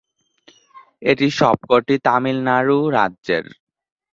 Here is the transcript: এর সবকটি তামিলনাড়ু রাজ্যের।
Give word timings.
এর 1.01 1.19
সবকটি 1.31 1.95
তামিলনাড়ু 2.05 2.77
রাজ্যের। 2.91 3.45